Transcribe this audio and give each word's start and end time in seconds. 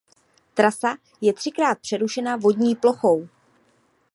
Trasa 0.53 0.97
je 1.21 1.33
třikrát 1.33 1.79
přerušena 1.79 2.35
vodní 2.35 2.75
plochou. 2.75 3.27